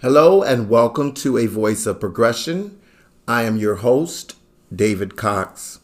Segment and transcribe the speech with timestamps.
[0.00, 2.78] Hello and welcome to A Voice of Progression.
[3.26, 4.36] I am your host,
[4.72, 5.80] David Cox.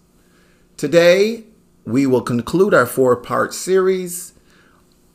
[0.77, 1.47] Today,
[1.85, 4.35] we will conclude our four part series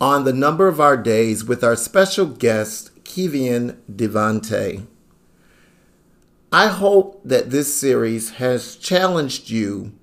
[0.02, 4.86] on the number of our days with our special guest, Kevion Devante.
[6.52, 9.94] I hope that this series has challenged you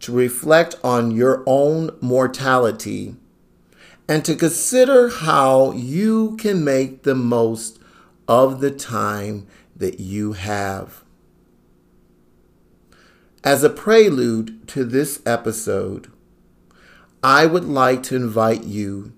[0.00, 3.14] to reflect on your own mortality
[4.08, 7.78] and to consider how you can make the most
[8.28, 11.04] of the time that you have.
[13.44, 16.10] As a prelude to this episode,
[17.22, 19.12] I would like to invite you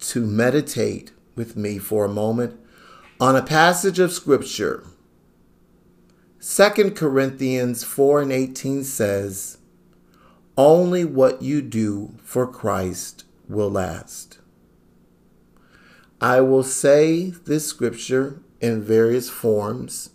[0.00, 2.58] to meditate with me for a moment
[3.20, 4.84] on a passage of Scripture.
[6.40, 9.58] 2 Corinthians 4 and 18 says,
[10.56, 14.38] Only what you do for Christ will last.
[16.20, 20.10] I will say this scripture in various forms.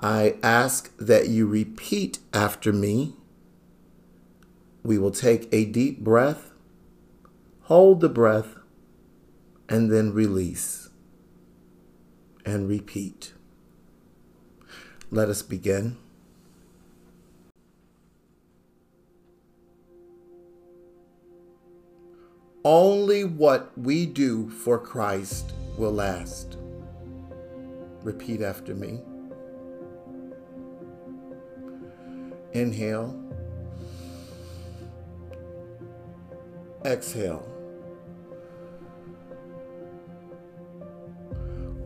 [0.00, 3.14] I ask that you repeat after me.
[4.82, 6.52] We will take a deep breath,
[7.62, 8.56] hold the breath,
[9.68, 10.88] and then release
[12.44, 13.34] and repeat.
[15.10, 15.98] Let us begin.
[22.64, 26.58] Only what we do for Christ will last.
[28.02, 29.00] Repeat after me.
[32.52, 33.18] Inhale.
[36.84, 37.48] Exhale.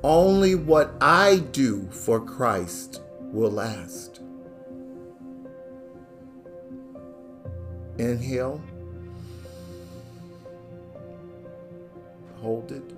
[0.03, 3.01] Only what I do for Christ
[3.33, 4.21] will last.
[7.99, 8.61] Inhale.
[12.41, 12.93] Hold it.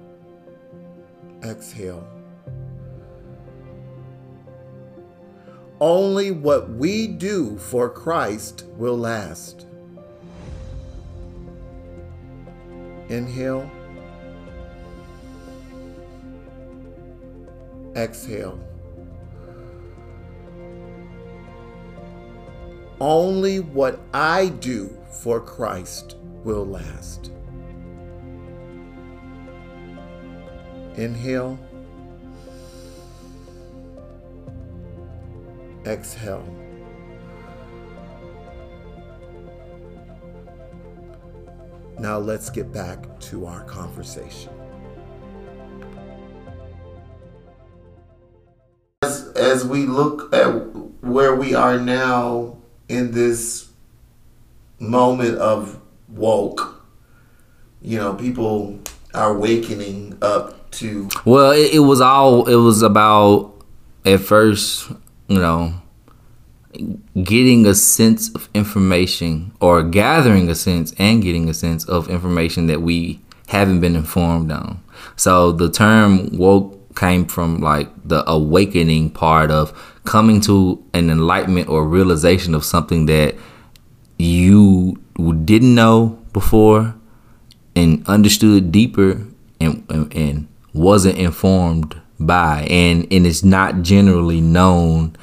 [1.42, 2.06] Exhale.
[5.80, 9.66] Only what we do for Christ will last.
[13.08, 13.70] Inhale.
[17.94, 18.58] Exhale.
[23.00, 24.90] Only what I do
[25.22, 27.30] for Christ will last.
[30.98, 31.56] Inhale.
[35.86, 36.44] Exhale.
[42.00, 44.52] Now let's get back to our conversation.
[49.02, 50.48] As, as we look at
[51.00, 52.56] where we are now
[52.88, 53.70] in this
[54.80, 56.82] moment of woke,
[57.80, 58.80] you know, people
[59.14, 63.54] are wakening up to well it, it was all it was about
[64.04, 64.90] at first
[65.28, 65.74] you know
[67.22, 72.66] getting a sense of information or gathering a sense and getting a sense of information
[72.66, 74.82] that we haven't been informed on.
[75.16, 79.72] So the term woke came from like the awakening part of
[80.04, 83.34] coming to an enlightenment or realization of something that
[84.18, 84.96] you
[85.44, 86.94] didn't know before
[87.78, 89.26] and understood deeper
[89.60, 95.14] and, and, and wasn't informed by and and it's not generally known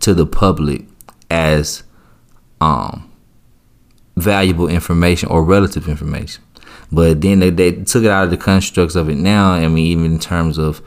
[0.00, 0.84] to the public
[1.30, 1.82] as
[2.60, 3.10] um
[4.16, 6.42] valuable information or relative information
[6.90, 9.86] but then they, they took it out of the constructs of it now i mean
[9.86, 10.82] even in terms of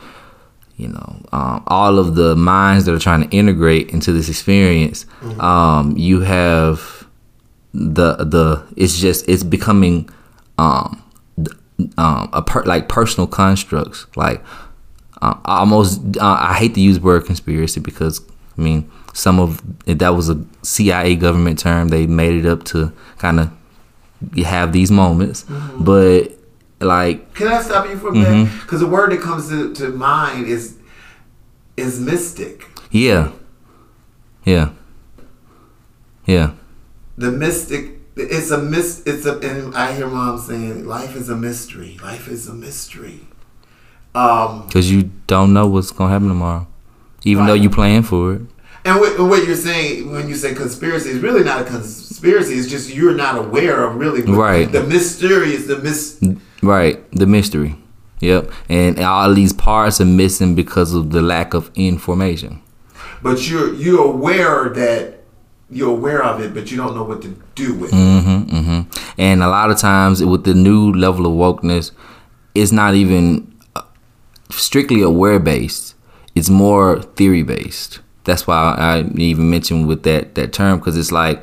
[0.77, 5.05] you know um, all of the minds that are trying to integrate into this experience
[5.21, 5.39] mm-hmm.
[5.41, 7.07] um, you have
[7.73, 10.09] the the it's just it's becoming
[10.61, 11.03] um,
[11.97, 14.05] um, a per, like personal constructs.
[14.15, 14.43] Like
[15.21, 18.21] uh, almost, uh, I hate to use the word conspiracy because
[18.57, 21.89] I mean some of that was a CIA government term.
[21.89, 23.51] They made it up to kind of
[24.45, 25.83] have these moments, mm-hmm.
[25.83, 26.31] but
[26.79, 28.51] like, can I stop you for a minute?
[28.61, 28.85] Because mm-hmm.
[28.85, 30.77] the word that comes to, to mind is
[31.75, 32.67] is mystic.
[32.91, 33.31] Yeah,
[34.45, 34.69] yeah,
[36.25, 36.51] yeah.
[37.17, 41.35] The mystic it's a mis it's a and I hear mom saying life is a
[41.35, 41.97] mystery.
[42.03, 43.21] Life is a mystery.
[44.13, 46.67] Um because you don't know what's gonna happen tomorrow,
[47.23, 47.47] even right.
[47.47, 48.41] though you plan for it.
[48.83, 52.55] And what, what, you're saying when you say conspiracy is really not a conspiracy.
[52.55, 56.19] It's just you're not aware of really right the mystery is the mis
[56.63, 57.75] right the mystery.
[58.21, 62.61] Yep, and all these parts are missing because of the lack of information.
[63.23, 65.20] But you're you're aware that
[65.71, 67.95] you're aware of it, but you don't know what to do with it.
[67.95, 69.11] Mm-hmm, mm-hmm.
[69.17, 71.91] And a lot of times with the new level of wokeness,
[72.53, 73.83] it's not even uh,
[74.49, 75.95] strictly aware based.
[76.35, 78.01] It's more theory based.
[78.25, 81.41] That's why I even mentioned with that that term because it's like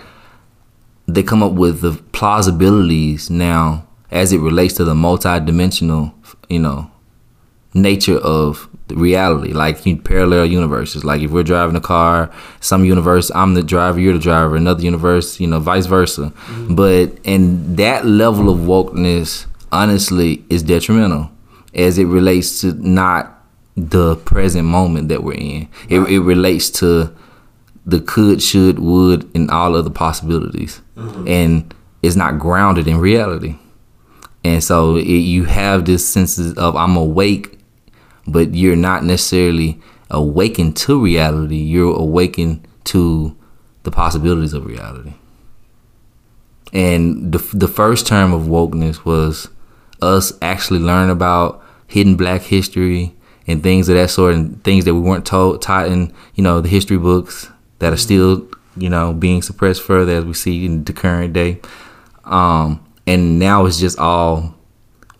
[1.06, 6.14] they come up with the plausibilities now as it relates to the multi-dimensional,
[6.48, 6.90] you know,
[7.74, 11.04] nature of reality, like parallel universes.
[11.04, 12.30] Like if we're driving a car,
[12.60, 14.56] some universe I'm the driver, you're the driver.
[14.56, 16.32] Another universe, you know, vice versa.
[16.46, 16.74] Mm-hmm.
[16.74, 21.30] But and that level of wokeness, honestly, is detrimental
[21.74, 23.34] as it relates to not
[23.76, 25.68] the present moment that we're in.
[25.88, 27.14] It, it relates to
[27.86, 31.26] the could, should, would, and all other possibilities, mm-hmm.
[31.26, 33.56] and it's not grounded in reality.
[34.44, 37.57] And so it, you have this sense of I'm awake
[38.32, 39.80] but you're not necessarily
[40.10, 41.56] awakened to reality.
[41.56, 43.36] You're awakened to
[43.82, 45.14] the possibilities of reality.
[46.72, 49.48] And the the first term of wokeness was
[50.02, 53.14] us actually learn about hidden black history
[53.46, 56.60] and things of that sort and things that we weren't told taught in, you know,
[56.60, 58.46] the history books that are still,
[58.76, 61.60] you know, being suppressed further as we see in the current day.
[62.24, 64.54] Um, and now it's just all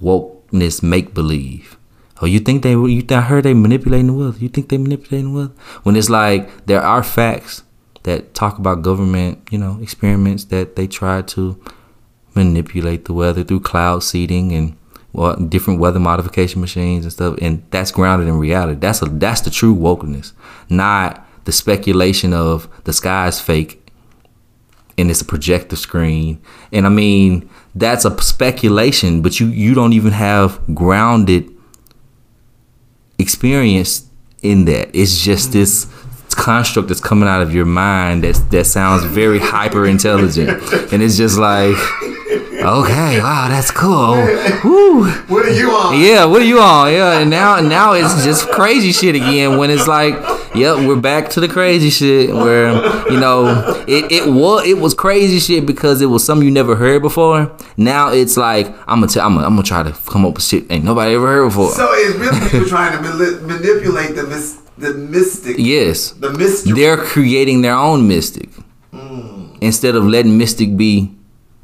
[0.03, 1.78] wokeness make believe.
[2.21, 2.73] Oh, you think they?
[2.73, 4.43] You I heard they manipulating the wealth.
[4.43, 5.59] You think they manipulating the wealth?
[5.85, 7.63] When it's like there are facts
[8.03, 11.61] that talk about government, you know, experiments that they try to
[12.35, 14.77] manipulate the weather through cloud seeding and
[15.13, 18.79] well, different weather modification machines and stuff, and that's grounded in reality.
[18.79, 20.33] That's a that's the true wokeness,
[20.69, 23.91] not the speculation of the sky is fake
[24.99, 26.41] and it's a projector screen.
[26.73, 31.51] And I mean, that's a speculation, but you you don't even have grounded
[33.19, 34.09] experience
[34.43, 34.91] in that.
[34.95, 35.87] It's just this
[36.39, 40.51] construct that's coming out of your mind that that sounds very hyper intelligent,
[40.93, 41.77] and it's just like.
[42.59, 44.17] Okay, wow, that's cool.
[44.65, 45.09] Woo.
[45.29, 45.99] What are you on?
[45.99, 46.93] Yeah, what are you on?
[46.93, 49.59] Yeah, and now now it's just crazy shit again.
[49.59, 50.15] When it's like,
[50.57, 52.35] yep, we're back to the crazy shit.
[52.35, 52.73] Where
[53.11, 56.75] you know it, it was it was crazy shit because it was something you never
[56.75, 57.51] heard before.
[57.77, 60.43] Now it's like I'm gonna tell, I'm gonna, I'm gonna try to come up with
[60.43, 61.71] shit ain't nobody ever heard before.
[61.71, 63.01] So it's really people trying to
[63.47, 65.57] manipulate the mis- the mystic.
[65.59, 66.75] Yes, the mystic.
[66.75, 68.51] They're creating their own mystic
[68.93, 69.59] mm.
[69.61, 71.15] instead of letting mystic be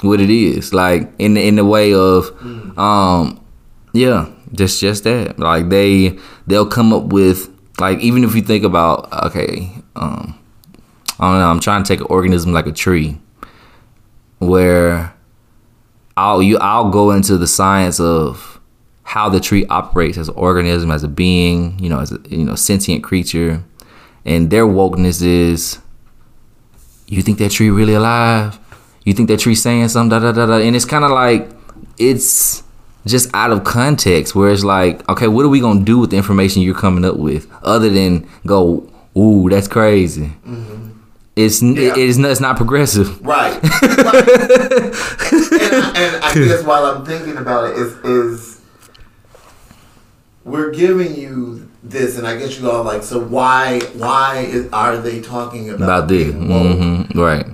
[0.00, 0.72] what it is.
[0.72, 2.76] Like in the, in the way of, mm.
[2.78, 3.44] um,
[3.92, 5.38] yeah, just just that.
[5.38, 7.48] Like they they'll come up with
[7.80, 10.38] like even if you think about okay, um,
[11.18, 11.50] I don't know.
[11.50, 13.18] I'm trying to take an organism like a tree,
[14.38, 15.14] where
[16.16, 18.53] I'll you I'll go into the science of
[19.14, 22.44] how the tree operates as an organism, as a being, you know, as a you
[22.44, 23.62] know sentient creature,
[24.24, 25.78] and their wokeness is.
[27.06, 28.58] You think that tree really alive?
[29.04, 31.48] you think that tree's saying something, da da da da, and it's kind of like
[31.98, 32.62] it's
[33.06, 34.34] just out of context.
[34.34, 37.16] Where it's like, okay, what are we gonna do with the information you're coming up
[37.16, 40.32] with, other than go, ooh, that's crazy.
[40.46, 40.90] Mm-hmm.
[41.36, 41.92] It's yeah.
[41.96, 43.52] it's not it's not progressive, right?
[43.62, 43.62] right.
[43.62, 43.72] and,
[45.74, 48.53] I, and I guess while I'm thinking about it, is is
[50.44, 54.96] we're giving you this, and I guess you all like, so why why is, are
[54.98, 56.32] they talking about, about this?
[56.34, 57.18] Mm-hmm.
[57.18, 57.46] Right.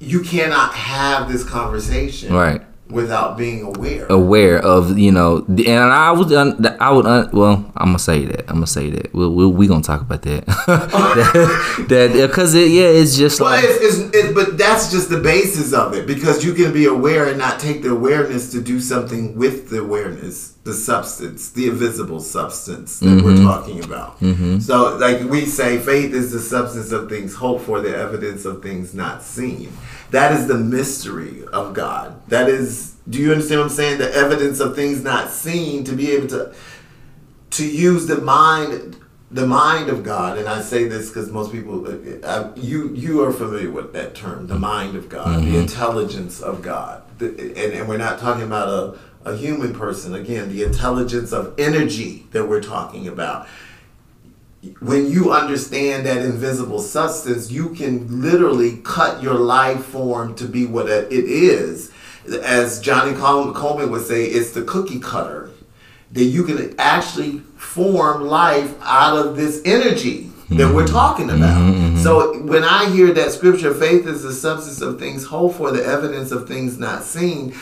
[0.00, 2.60] you cannot have this conversation right.
[2.88, 4.06] without being aware.
[4.06, 8.56] Aware of you know and i would i would well i'm gonna say that i'm
[8.56, 9.14] gonna say that.
[9.14, 10.44] We'll, we'll we gonna talk about that.
[11.88, 15.20] That because it, yeah it's just well, like it's, it's, it's, but that's just the
[15.20, 18.80] basis of it because you can be aware and not take the awareness to do
[18.80, 23.24] something with the awareness the substance the invisible substance that mm-hmm.
[23.24, 24.58] we're talking about mm-hmm.
[24.58, 28.62] so like we say faith is the substance of things hoped for the evidence of
[28.62, 29.72] things not seen
[30.12, 32.20] that is the mystery of God.
[32.28, 33.98] That is, do you understand what I'm saying?
[33.98, 36.54] The evidence of things not seen to be able to
[37.52, 38.96] to use the mind
[39.30, 43.24] the mind of God, and I say this because most people, uh, uh, you you
[43.24, 45.52] are familiar with that term, the mind of God, mm-hmm.
[45.52, 50.14] the intelligence of God, the, and, and we're not talking about a, a human person.
[50.14, 53.46] Again, the intelligence of energy that we're talking about
[54.80, 60.66] when you understand that invisible substance, you can literally cut your life form to be
[60.66, 61.90] what it is.
[62.42, 65.50] As Johnnie Colemon would say, it's the cookie cutter.
[66.12, 70.94] That you can actually form life out of this energy that we're mm-hmm.
[70.94, 71.58] talking about.
[71.58, 71.98] Mm-hmm, mm-hmm.
[71.98, 75.84] So when I hear that scripture, faith is the substance of things hoped for, the
[75.84, 77.54] evidence of things not seen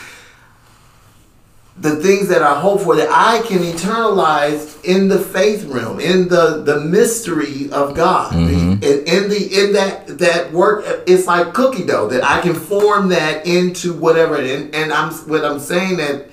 [1.80, 6.28] the things that I hope for that I can eternalize in the faith realm, in
[6.28, 8.82] the the mystery of God, mm-hmm.
[8.82, 10.84] in, in, the in that that work.
[11.06, 14.36] It's like cookie dough that I can form that into whatever.
[14.36, 16.28] And and I'm what I'm saying that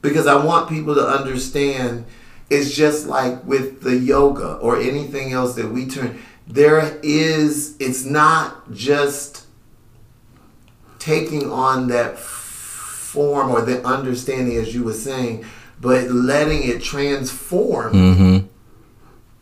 [0.00, 2.06] because I want people to understand
[2.50, 8.04] it's just like with the yoga or anything else that we turn there is it's
[8.04, 9.46] not just
[10.98, 12.18] taking on that
[13.12, 15.44] form or the understanding as you were saying
[15.80, 18.46] but letting it transform Mm-hmm.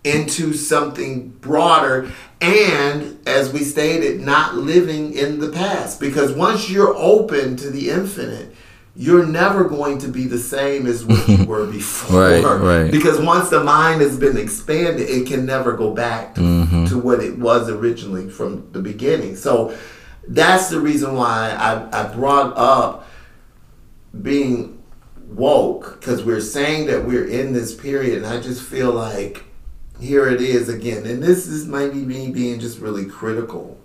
[0.04, 2.08] into something broader
[2.40, 7.90] and as we stated not living in the past because once you're open to the
[7.90, 8.54] infinite
[8.99, 12.90] you're never going to be the same as what you were before Right, right.
[12.90, 16.85] because once the mind has been expanded it can never go back to, Mm-hmm.
[16.87, 19.76] to what it was originally from the beginning so
[20.28, 23.05] that's the reason why I, I brought up
[24.23, 24.82] being
[25.28, 29.44] woke because we're saying that we're in this period and i just feel like
[30.00, 31.06] here it is again.
[31.06, 33.80] And this is maybe me being just really critical.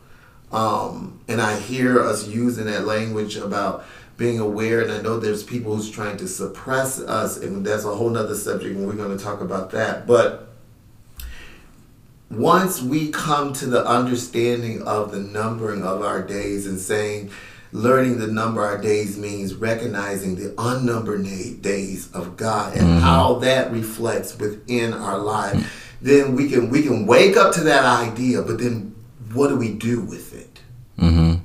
[0.51, 3.85] Um, and i hear us using that language about
[4.17, 7.95] being aware and i know there's people who's trying to suppress us and that's a
[7.95, 10.05] whole nother subject and we're going to talk about that.
[10.05, 10.49] But
[12.29, 17.31] once we come to the understanding of the numbering of our days and saying
[17.71, 21.23] learning the number our days means recognizing the unnumbered
[21.61, 27.05] days of god and how that reflects within our life then we can we can
[27.05, 28.93] wake up to that idea but then
[29.33, 30.47] what do we do with it
[30.97, 31.35] Mm-hmm.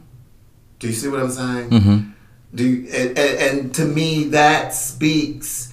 [0.81, 2.11] do you see what i'm saying Mm-hmm.
[2.55, 5.73] do you, and, and, and to me that speaks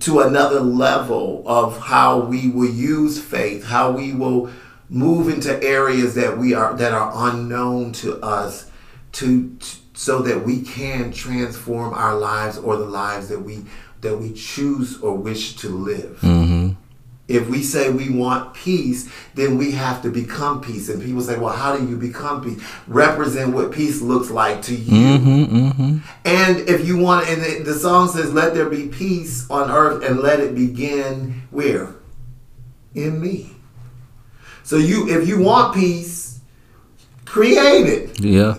[0.00, 4.48] to another level of how we will use faith, how we will
[4.88, 8.70] move into areas that we are that are unknown to us,
[9.12, 13.64] to, t so that we can transform our lives or the lives that we
[14.00, 16.18] that we choose or wish to live.
[16.22, 16.72] Mm-hmm.
[17.28, 20.88] If we say we want peace, then we have to become peace.
[20.88, 22.62] And people say, well, how do you become peace?
[22.88, 25.18] Represent what peace looks like to you.
[25.18, 25.56] Mm-hmm.
[25.56, 25.98] Mm-hmm.
[26.24, 30.04] And if you want, and the, the song says, "Let there be peace on earth,
[30.04, 31.94] and let it begin where?
[32.94, 33.52] In me."
[34.64, 36.31] So you, if you want peace,
[37.32, 38.20] create it.
[38.20, 38.58] Yeah,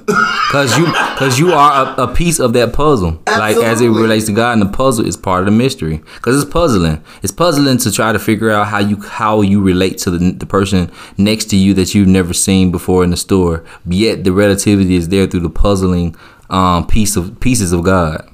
[0.52, 0.86] cause you,
[1.18, 3.22] cause you are a, a piece of that puzzle.
[3.28, 6.00] Like as it relates to God, and the puzzle is part of the mystery.
[6.22, 7.04] Cause it's puzzling.
[7.22, 10.46] It's puzzling to try to figure out how you how you relate to the the
[10.46, 13.64] person next to you that you've never seen before in the store.
[13.86, 16.16] Yet the relativity is there through the puzzling
[16.50, 18.28] um, piece of pieces of God.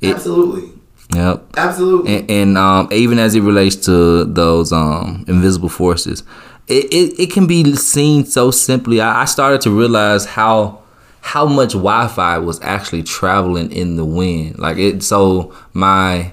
[0.00, 0.70] It- Absolutely,
[1.14, 1.44] Yep.
[1.56, 2.14] absolutely.
[2.18, 6.22] and, and um, even as it relates to those um, invisible forces,
[6.68, 9.00] it, it, it can be seen so simply.
[9.00, 10.82] I, I started to realize how
[11.20, 14.58] how much Wi-Fi was actually traveling in the wind.
[14.58, 16.32] Like it, so my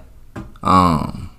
[0.63, 1.32] um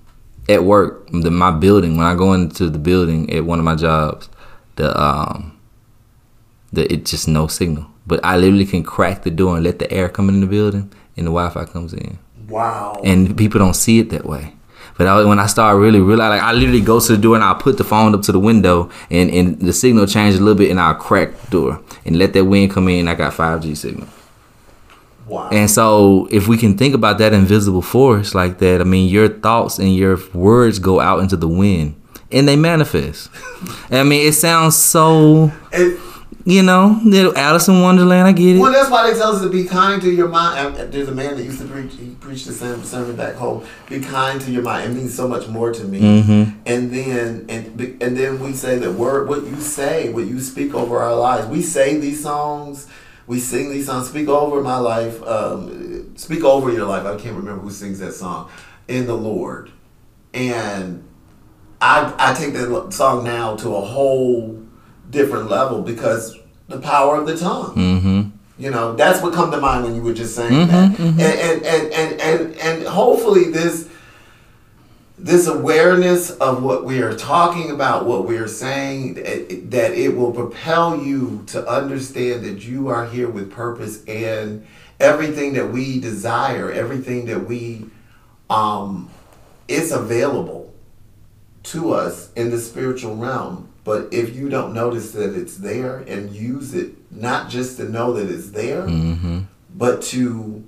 [0.49, 3.75] at work, the my building when I go into the building at one of my
[3.75, 4.29] jobs,
[4.75, 5.57] the um
[6.71, 7.87] the it just no signal.
[8.05, 10.91] But I literally can crack the door and let the air come in the building,
[11.17, 13.01] and the Wi-Fi comes in wow.
[13.03, 14.53] and people don't see it that way.
[14.97, 17.43] But I, when I start really realizing, like I literally go to the door and
[17.43, 20.57] I'll put the phone up to the window, and, and the signal changed a little
[20.57, 23.07] bit, and I'll crack the door and let that wind come in.
[23.07, 24.07] I got 5G signal.
[25.27, 25.49] wow.
[25.51, 29.27] And so, if we can think about that invisible force like that, I mean, your
[29.29, 31.93] thoughts and your words go out into the wind
[32.31, 33.29] and they manifest.
[33.91, 35.99] I mean, it sounds so, It-
[36.47, 38.25] you know, little Alice in Wonderland.
[38.25, 38.59] I get it.
[38.59, 40.77] well, that's why they tell us to be kind to your mind.
[40.93, 41.93] There's a man that used to preach.
[41.95, 43.65] He preached the same sermon back home.
[43.89, 44.91] Be kind to your mind.
[44.91, 45.99] It means so much more to me.
[45.99, 46.57] Mm-hmm.
[46.65, 50.73] and then and and then we say that word what you say what you speak
[50.73, 52.87] over our lives we say these songs
[53.25, 57.35] we sing these songs speak over my life um, speak over your life i can't
[57.35, 58.49] remember who sings that song
[58.87, 59.71] in the lord
[60.33, 61.03] and
[61.81, 64.63] i i take that song now to a whole
[65.09, 66.37] different level because
[66.67, 68.21] the power of the tongue Mm-hmm.
[68.59, 70.91] you know, that's what come to mind when you were just saying Mhm, that.
[70.91, 71.09] mhm.
[71.09, 73.87] And, and, and, and, and, and hopefully this
[75.19, 80.15] this awareness of what we are talking about, what we are saying, that that it
[80.15, 84.65] will propel you to understand that you are here with purpose and
[84.99, 87.85] everything that we desire, everything that we
[88.49, 89.09] um
[89.67, 90.71] it's available
[91.63, 93.67] to us in the spiritual realm.
[93.87, 98.11] But if you don't notice that it's there and use it, not just to know
[98.11, 99.43] that it's there, Mm-hmm.
[99.73, 100.61] but to,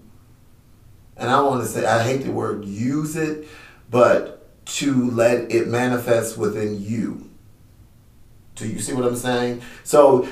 [1.17, 3.45] and I want to say, I hate the word use it,
[3.91, 4.47] but
[4.77, 7.29] to let it manifest within you.
[8.55, 9.63] Do you see what I'm saying?
[9.83, 10.25] So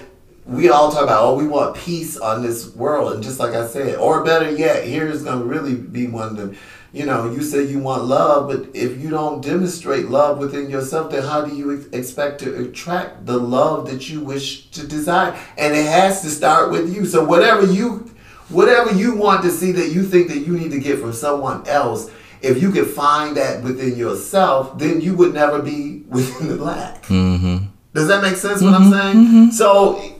[0.47, 3.13] we all talk about, oh, we want peace on this world.
[3.13, 6.37] And just like I said, or better yet, here's going to really be one of
[6.37, 6.57] them.
[6.93, 11.11] You know, you say you want love, but if you don't demonstrate love within yourself,
[11.11, 15.37] then how do you ex- expect to attract the love that you wish to desire?
[15.57, 17.05] And it has to start with you.
[17.05, 18.09] So whatever you,
[18.47, 21.67] whatever you want to see that you think that you need to get from someone
[21.67, 22.09] else,
[22.41, 27.03] if you could find that within yourself, then you would never be within the lack.
[27.03, 27.65] Mm-hmm.
[27.93, 28.61] Does that make sense?
[28.61, 29.51] What I'm saying?
[29.51, 30.16] So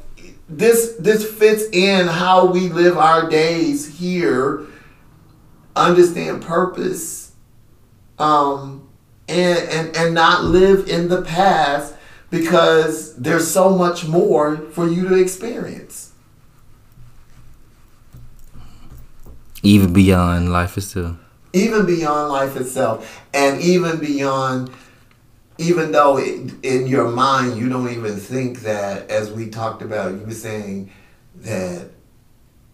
[0.49, 4.65] this this fits in how we live our days here.
[5.75, 7.33] Understand purpose,
[8.17, 8.87] um,
[9.27, 11.93] and and and not live in the past
[12.29, 16.13] because there's so much more for you to experience.
[19.63, 21.17] Even beyond life itself.
[21.53, 24.69] even beyond life itself and even beyond
[25.59, 30.11] even though it, in your mind you don't even think that as we talked about
[30.13, 30.91] you were saying
[31.35, 31.89] that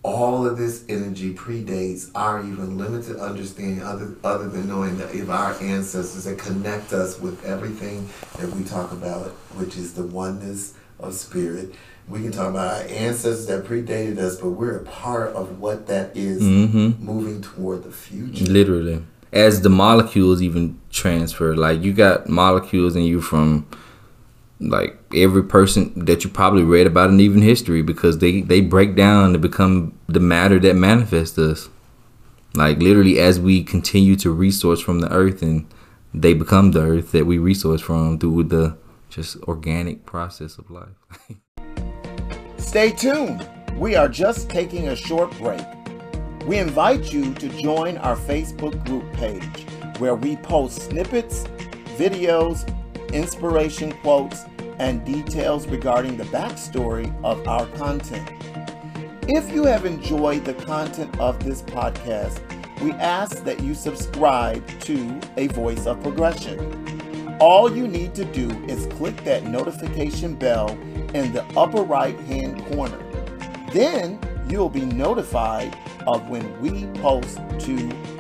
[0.03, 5.29] all of this energy predates our even limited understanding other other than knowing that if
[5.29, 8.09] our ancestors that connect us with everything
[8.39, 11.73] that we talk about which is the oneness of spirit
[12.09, 15.87] we can talk about our ancestors that predated us but we're a part of what
[15.87, 17.05] that is Mm-hmm.
[17.05, 19.01] moving toward the future Literally.
[19.33, 23.67] As the molecules even transfer, like you got molecules in you from
[24.59, 28.95] like every person that you probably read about in even history because they they break
[28.95, 31.69] down to become the matter that manifests us.
[32.53, 35.65] Like literally as we continue to resource from the earth and
[36.13, 38.77] they become the earth that we resource from through the
[39.09, 40.95] just organic process of life.
[42.57, 43.47] Stay tuned.
[43.75, 45.65] We are just taking a short break.
[46.45, 49.65] We invite you to join our Facebook group page
[49.97, 51.45] where we post snippets,
[51.95, 52.67] videos,
[53.13, 54.41] inspiration quotes,
[54.77, 58.29] and details regarding the backstory of our content.
[59.29, 62.41] If you have enjoyed the content of this podcast,
[62.81, 67.37] we ask that you subscribe to A Voice of Progression.
[67.39, 70.71] All you need to do is click that notification bell
[71.13, 72.99] in the upper right hand corner.
[73.71, 74.19] Then
[74.49, 77.75] you'll be notified of when we post to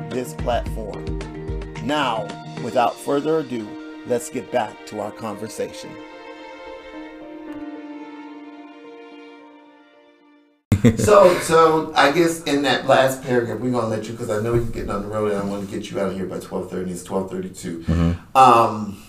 [0.09, 1.19] this platform.
[1.83, 2.27] Now,
[2.63, 3.67] without further ado,
[4.07, 5.91] let's get back to our conversation.
[10.97, 14.53] so, so I guess in that last paragraph, we're gonna let you because I know
[14.53, 16.39] you're getting on the road, and I want to get you out of here by
[16.39, 16.91] twelve thirty.
[16.91, 17.31] It's twelve
[18.35, 19.01] Um,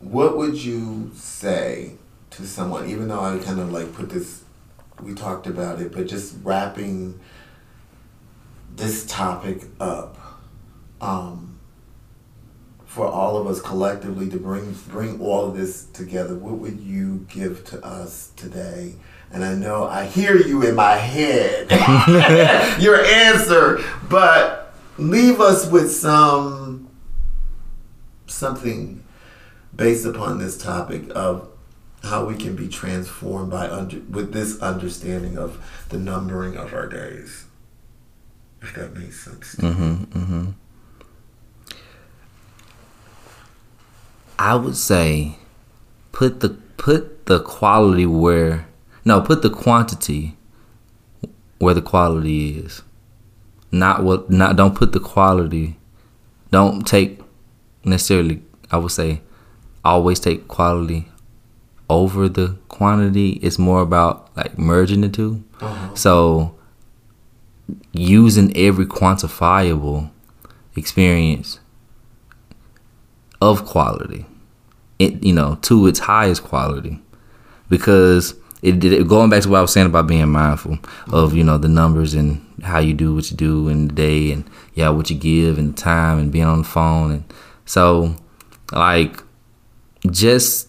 [0.00, 1.92] what would you say
[2.30, 4.42] to someone, even though I kind of like put this,
[5.02, 7.20] we talked about it, but just wrapping
[8.76, 10.16] this topic up,
[11.00, 11.54] um,
[12.86, 17.26] for all of us collectively to bring bring all of this together, what would you
[17.28, 18.94] give to us today?
[19.32, 21.72] And I know I hear you in my head,
[22.80, 26.88] your answer, but leave us with some
[28.26, 29.02] something
[29.74, 31.48] based upon this topic of
[32.04, 36.86] how we can be transformed by under with this understanding of the numbering of our
[36.86, 37.46] days.
[38.62, 39.56] If that makes sense.
[39.56, 40.50] Mm-hmm, mm-hmm.
[44.38, 45.36] I would say
[46.12, 48.66] put the put the quality where
[49.04, 50.36] no, put the quantity
[51.58, 52.82] where the quality is.
[53.70, 55.76] Not what not don't put the quality
[56.50, 57.20] don't take
[57.84, 59.20] necessarily I would say
[59.84, 61.08] always take quality
[61.88, 63.32] over the quantity.
[63.42, 65.94] It's more about like merging the 2 uh-huh.
[65.94, 66.54] So
[67.92, 70.10] using every quantifiable
[70.76, 71.60] experience
[73.40, 74.26] of quality,
[74.98, 77.00] it you know to its highest quality,
[77.68, 80.78] because it, it going back to what I was saying about being mindful
[81.12, 84.32] of you know the numbers and how you do what you do in the day
[84.32, 84.44] and
[84.74, 87.34] yeah what you give and the time and being on the phone and
[87.66, 88.16] so
[88.72, 89.22] like
[90.10, 90.68] just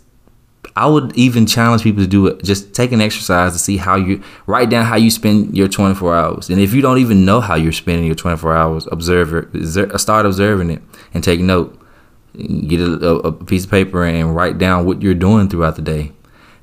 [0.77, 2.43] I would even challenge people to do it.
[2.43, 6.15] Just take an exercise to see how you write down how you spend your 24
[6.15, 6.49] hours.
[6.49, 9.97] And if you don't even know how you're spending your 24 hours, observe it.
[9.97, 10.81] Start observing it
[11.13, 11.79] and take note.
[12.35, 16.11] Get a, a piece of paper and write down what you're doing throughout the day.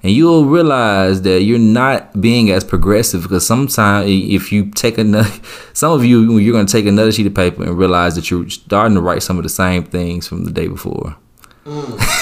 [0.03, 5.33] And you'll realize that you're not being as progressive because sometimes if you take another,
[5.73, 8.51] some of you, you're going to take another sheet of paper and realize that you're
[8.51, 11.17] starting to write some of the same things from the day before.
[11.65, 12.19] Mm.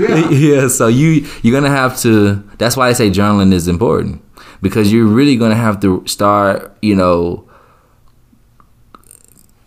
[0.00, 0.30] Yeah.
[0.30, 4.22] yeah so you you're gonna have to that's why i say journaling is important
[4.62, 7.48] because you're really gonna have to start you know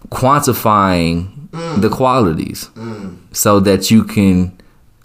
[0.09, 1.81] quantifying mm.
[1.81, 3.17] the qualities mm.
[3.31, 4.59] so that you can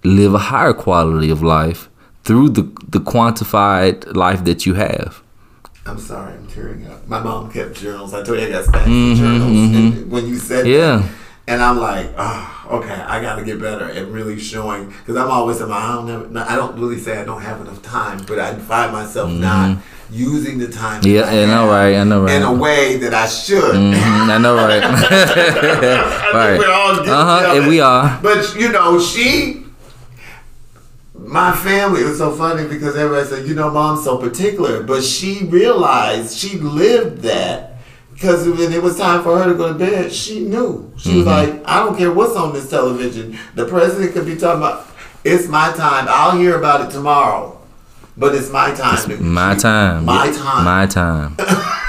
[0.04, 1.88] live a higher quality of life
[2.24, 5.22] through the the quantified life that you have
[5.88, 7.08] I'm sorry, I'm tearing up.
[7.08, 8.12] My mom kept journals.
[8.12, 9.42] I told you I got stacks of journals.
[9.42, 10.10] And mm-hmm.
[10.10, 11.08] when you said that, Yeah.
[11.48, 15.30] And I'm like, oh, okay, I got to get better at really showing because I'm
[15.30, 18.38] always saying I don't have, I don't really say I don't have enough time, but
[18.38, 19.78] I find myself not
[20.10, 21.02] using the time.
[21.04, 21.96] Yeah, I know, right?
[21.96, 22.36] I know, right?
[22.36, 23.62] In a way that I should.
[23.62, 24.82] Mm-hmm, I know, right?
[26.34, 26.58] right.
[26.58, 27.54] We're all uh huh.
[27.56, 28.20] And we are.
[28.22, 29.64] But you know, she.
[31.14, 34.82] My family it was so funny because everybody said, you know, mom's so particular.
[34.82, 37.77] But she realized she lived that
[38.18, 40.92] because when it was time for her to go to bed, she knew.
[40.96, 41.18] She mm-hmm.
[41.18, 43.38] was like, I don't care what's on this television.
[43.54, 44.88] The president could be talking about,
[45.22, 46.06] it's my time.
[46.08, 47.60] I'll hear about it tomorrow.
[48.16, 49.08] But it's my time.
[49.08, 50.04] It's my time.
[50.04, 50.64] My time.
[50.64, 51.36] My time.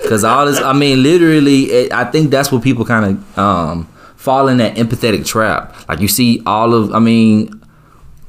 [0.00, 3.84] Because all this, I mean, literally, it, I think that's what people kind of um,
[4.16, 5.74] fall in that empathetic trap.
[5.88, 7.60] Like you see all of, I mean,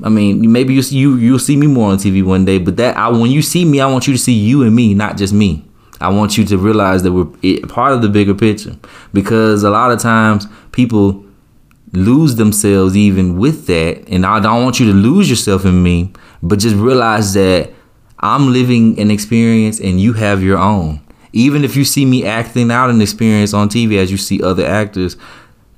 [0.04, 2.98] I mean, maybe you you you'll see me more on TV one day, but that
[2.98, 5.32] I when you see me, I want you to see you and me, not just
[5.32, 5.68] me.
[6.02, 7.26] I want you to realize that we're
[7.68, 8.76] part of the bigger picture
[9.14, 11.26] because a lot of times people
[11.92, 16.14] lose themselves even with that, and I don't want you to lose yourself in me
[16.42, 17.72] but just realize that
[18.20, 21.02] I'm living an experience and you have your own.
[21.32, 24.66] Even if you see me acting out an experience on TV as you see other
[24.66, 25.16] actors,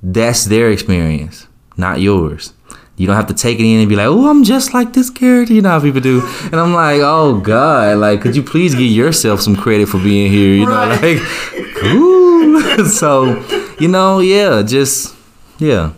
[0.02, 2.54] that's their experience, not yours.
[3.02, 5.10] You don't have to take it in and be like, oh, I'm just like this
[5.10, 5.54] character.
[5.54, 6.22] You know how people do.
[6.46, 10.32] And I'm like, oh, God, like, could you please give yourself some credit for being
[10.32, 10.54] here?
[10.54, 12.86] You know, like, ooh.
[12.86, 13.44] so,
[13.80, 15.16] you know, yeah, just,
[15.58, 15.94] yeah.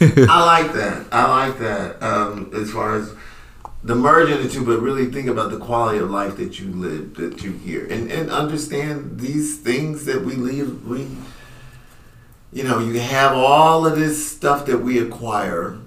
[0.00, 1.06] I like that.
[1.12, 2.02] I like that.
[2.02, 3.14] Um, as far as
[3.84, 6.66] the merge of the two, but really think about the quality of life that you
[6.72, 10.86] live, that you hear, and and understand these things that we live.
[10.86, 11.06] We,
[12.52, 15.78] you know, you have all of this stuff that we acquire,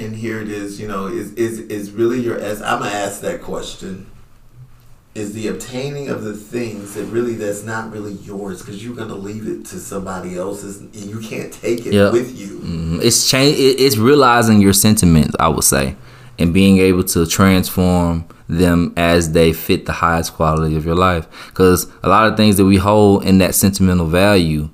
[0.00, 0.80] and here it is.
[0.80, 4.06] You know, is is is really your as I'm gonna ask that question.
[5.12, 9.16] Is the obtaining of the things that really that's not really yours because you're gonna
[9.16, 12.12] leave it to somebody else's and you can't take it yep.
[12.12, 12.60] with you.
[12.60, 12.98] Mm-hmm.
[13.02, 13.56] It's change.
[13.58, 15.34] It's realizing your sentiments.
[15.40, 15.96] I would say
[16.40, 21.28] and being able to transform them as they fit the highest quality of your life.
[21.48, 24.70] Because a lot of things that we hold in that sentimental value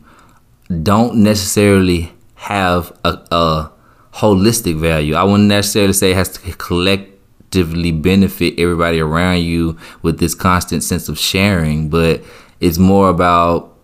[0.82, 3.72] don't necessarily have a, a
[4.16, 5.14] holistic value.
[5.14, 10.82] I wouldn't necessarily say it has to collectively benefit everybody around you with this constant
[10.82, 12.22] sense of sharing, but
[12.60, 13.76] it's more about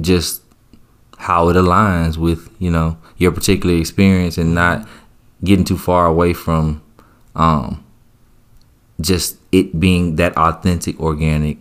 [0.00, 0.42] just
[1.18, 4.88] how it aligns with, you know, your particular experience and not
[5.42, 6.82] getting too far away from
[7.34, 7.84] um,
[9.00, 11.58] just it being that authentic, organic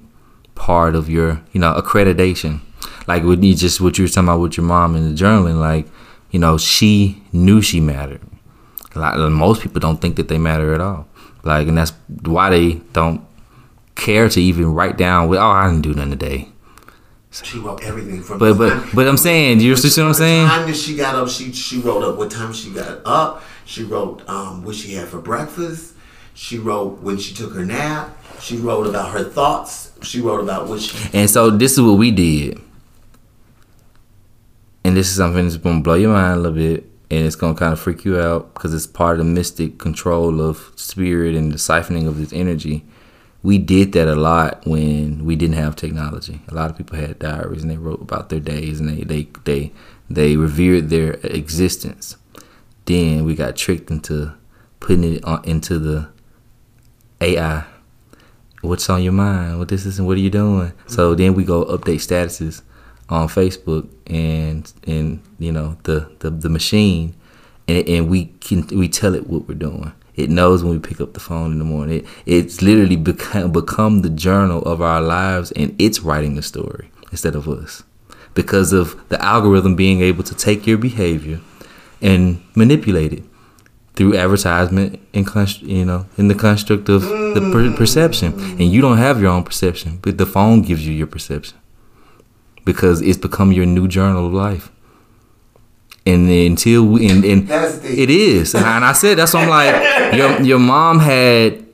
[0.55, 2.61] part of your, you know, accreditation.
[3.05, 5.59] Like when you just what you were talking about with your mom and the journaling,
[5.59, 5.87] like,
[6.33, 8.19] you know, she knew she mattered.
[8.95, 11.07] Like most people don't think that they matter at all.
[11.43, 11.93] Like, and that's
[12.23, 13.21] why they don't
[13.95, 15.29] care to even write down.
[15.29, 16.49] Well, oh, I didn't do nothing today.
[17.29, 18.39] So, She wrote everything from.
[18.39, 20.47] But but time, but I'm saying, you see what I'm saying?
[20.47, 23.43] Time that she got up, she she wrote up what time she got up.
[23.65, 25.93] She wrote um, what she had for breakfast.
[26.33, 28.17] She wrote when she took her nap.
[28.39, 29.91] She wrote about her thoughts.
[30.01, 30.97] She wrote about what she.
[31.13, 32.59] And so this is what we did.
[34.83, 37.55] And this is something that's gonna blow your mind a little bit, and it's gonna
[37.55, 41.51] kind of freak you out because it's part of the mystic control of spirit and
[41.51, 42.85] the siphoning of this energy.
[43.41, 46.41] We did that a lot when we didn't have technology.
[46.47, 49.27] A lot of people had diaries and they wrote about their days and they they
[49.43, 49.73] they
[50.09, 52.17] they revered their existence
[52.85, 54.33] then we got tricked into
[54.79, 56.09] putting it on, into the
[57.21, 57.65] AI.
[58.61, 59.59] What's on your mind?
[59.59, 60.73] What this is and what are you doing?
[60.87, 62.61] So then we go update statuses
[63.13, 67.13] on Facebook and and you know the the, the machine
[67.67, 69.93] and, and we can we tell it what we're doing.
[70.15, 71.99] It knows when we pick up the phone in the morning.
[71.99, 76.89] It, it's literally become become the journal of our lives and it's writing the story
[77.11, 77.83] instead of us.
[78.33, 81.39] Because of the algorithm being able to take your behavior
[82.01, 83.23] and manipulate it
[83.95, 88.97] through advertisement and you know in the construct of the per- perception and you don't
[88.97, 91.55] have your own perception but the phone gives you your perception
[92.65, 94.71] because it's become your new journal of life
[96.05, 97.49] and until we and, and
[97.83, 101.65] it is and I, and I said that's what I'm like your your mom had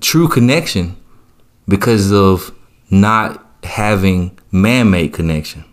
[0.00, 0.96] true connection
[1.68, 2.54] because of
[2.90, 5.64] not having man-made connection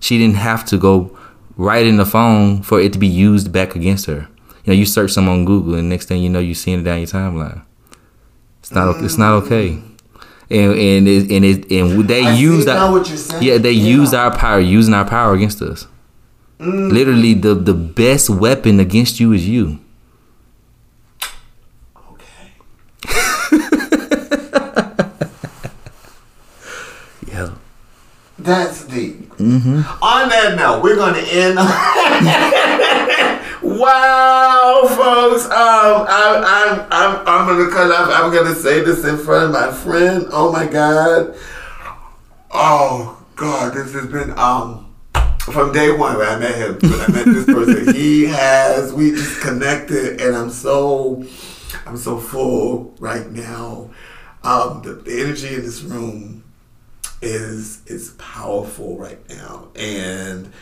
[0.00, 1.16] she didn't have to go
[1.56, 4.28] right in the phone for it to be used back against her.
[4.64, 6.82] You know, you search something on Google, and next thing you know, you're seeing it
[6.82, 7.62] down your timeline.
[8.60, 8.96] It's not.
[8.96, 9.04] Mm.
[9.04, 9.78] It's not okay.
[10.50, 13.38] And and it, and it, and they I use that.
[13.40, 13.96] Yeah, they yeah.
[13.96, 15.86] use our power, using our power against us.
[16.58, 16.92] Mm.
[16.92, 19.78] Literally, the the best weapon against you is you.
[22.10, 22.52] Okay.
[27.32, 27.54] Yeah.
[28.38, 29.30] That's deep.
[29.36, 30.04] Mm-hmm.
[30.04, 31.58] On that note, we're going to end.
[33.62, 35.44] wow, folks.
[35.46, 38.10] um, I'm, I'm, I'm, I'm gonna cut off.
[38.12, 40.26] I'm gonna say this in front of my friend.
[40.30, 41.36] Oh my God.
[42.50, 44.94] Oh God, this has been um
[45.40, 46.78] from day one when I met him.
[46.90, 51.24] When I met this person, he has we just connected, and I'm so,
[51.86, 53.90] I'm so full right now.
[54.44, 56.44] Um, the, the energy in this room
[57.20, 60.52] is is powerful right now, and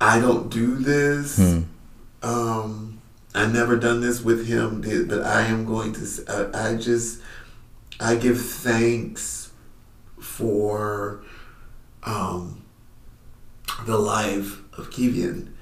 [0.00, 1.36] I don't do this.
[1.36, 1.60] Hmm.
[2.22, 3.00] Um,
[3.34, 6.50] I never done this with him, but I am going to.
[6.54, 7.20] I just,
[7.98, 9.52] I give thanks
[10.18, 11.22] for,
[12.02, 12.60] um,
[13.86, 15.52] the life of Kevion,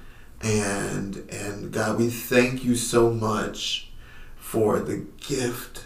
[0.41, 3.89] and and God, we thank you so much
[4.35, 5.85] for the gift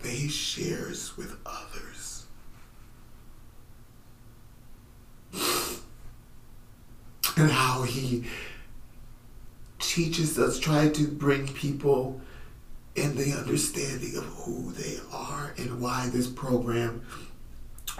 [0.00, 2.26] that he shares with others.
[7.34, 8.24] And how he
[9.82, 12.20] teaches us, try to bring people
[12.94, 17.02] in the understanding of who they are and why this program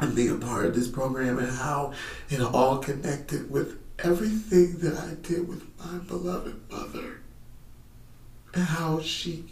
[0.01, 1.93] and being a part of this program and how
[2.31, 7.21] it all connected with everything that I did with my beloved mother.
[8.55, 9.45] And how she,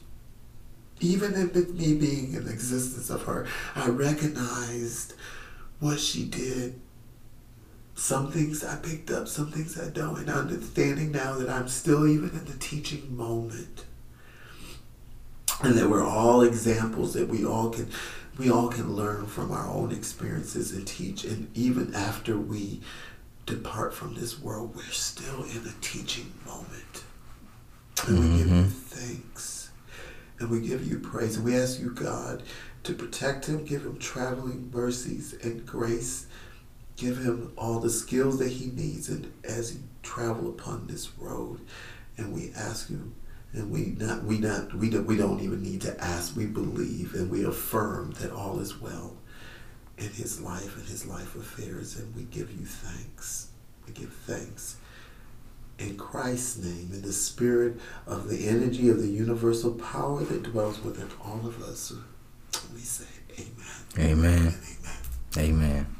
[1.00, 5.14] even with me being in existence of her, I recognized
[5.78, 6.80] what she did.
[8.00, 10.18] Some things I picked up, some things I don't.
[10.18, 13.84] And understanding now that I'm still even in the teaching moment.
[15.62, 17.90] And that we're all examples that we all can
[18.38, 21.24] we all can learn from our own experiences and teach.
[21.24, 22.80] And even after we
[23.44, 27.04] depart from this world we're still in a teaching moment.
[28.08, 28.56] And we give mm-hmm.
[28.56, 29.70] you thanks.
[30.38, 31.36] And we give you praise.
[31.36, 32.44] And we ask you god
[32.82, 36.26] to protect him give him traveling mercies and grace
[37.00, 41.60] give him all the skills that he needs and as he travel upon this road.
[42.16, 43.12] And we ask you
[43.52, 46.36] and we not we not we don't we don't even need to ask.
[46.36, 49.16] We believe and we affirm that all is well
[49.96, 51.96] in his life and his life affairs.
[51.96, 53.48] And we give you thanks.
[53.86, 54.76] We give thanks
[55.78, 60.82] in Christ's name in the spirit of the energy of the universal power that dwells
[60.84, 61.94] within all of us.
[62.74, 63.06] We say
[63.38, 64.10] amen.
[64.12, 64.54] Amen.
[65.38, 65.62] and amen.
[65.62, 65.99] Amen.